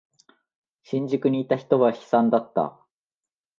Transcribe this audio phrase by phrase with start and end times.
[0.81, 2.75] 新宿にいた人は悲惨だった。